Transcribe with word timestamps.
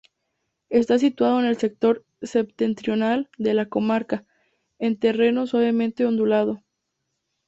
Está 0.71 0.97
situado 0.97 1.39
en 1.41 1.45
el 1.45 1.57
sector 1.59 2.03
septentrional 2.23 3.29
de 3.37 3.53
la 3.53 3.69
comarca, 3.69 4.25
en 4.79 4.97
terreno 4.97 5.45
suavemente 5.45 6.07
ondulado. 6.07 6.63